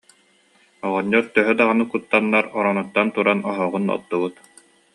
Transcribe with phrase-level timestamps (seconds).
[0.87, 4.35] Оҕонньор төһө даҕаны куттаннар, оронуттан туран, оһоҕун оттубут